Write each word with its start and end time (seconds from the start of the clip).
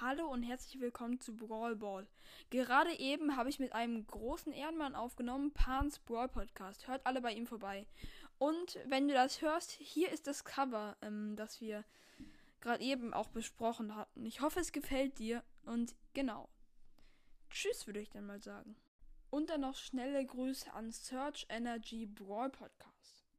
Hallo 0.00 0.28
und 0.28 0.44
herzlich 0.44 0.80
willkommen 0.80 1.20
zu 1.20 1.34
Brawl 1.34 1.74
Ball. 1.74 2.06
Gerade 2.50 2.96
eben 3.00 3.36
habe 3.36 3.48
ich 3.50 3.58
mit 3.58 3.72
einem 3.72 4.06
großen 4.06 4.52
Ehrenmann 4.52 4.94
aufgenommen, 4.94 5.52
Pans 5.52 5.98
Brawl 5.98 6.28
Podcast. 6.28 6.86
Hört 6.86 7.04
alle 7.04 7.20
bei 7.20 7.32
ihm 7.32 7.48
vorbei. 7.48 7.84
Und 8.38 8.78
wenn 8.86 9.08
du 9.08 9.14
das 9.14 9.42
hörst, 9.42 9.72
hier 9.72 10.12
ist 10.12 10.28
das 10.28 10.44
Cover, 10.44 10.96
ähm, 11.02 11.34
das 11.34 11.60
wir 11.60 11.84
gerade 12.60 12.84
eben 12.84 13.12
auch 13.12 13.26
besprochen 13.30 13.96
hatten. 13.96 14.24
Ich 14.24 14.40
hoffe, 14.40 14.60
es 14.60 14.70
gefällt 14.70 15.18
dir 15.18 15.42
und 15.64 15.96
genau. 16.14 16.48
Tschüss, 17.50 17.88
würde 17.88 17.98
ich 17.98 18.10
dann 18.10 18.26
mal 18.26 18.40
sagen. 18.40 18.76
Und 19.30 19.50
dann 19.50 19.62
noch 19.62 19.74
schnelle 19.74 20.24
Grüße 20.24 20.72
an 20.74 20.92
Search 20.92 21.46
Energy 21.48 22.06
Brawl 22.06 22.50
Podcast. 22.50 23.27